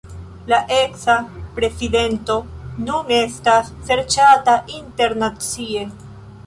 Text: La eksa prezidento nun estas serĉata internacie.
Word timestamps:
La 0.51 0.57
eksa 0.77 1.17
prezidento 1.59 2.39
nun 2.89 3.15
estas 3.19 3.71
serĉata 3.91 4.59
internacie. 4.81 5.89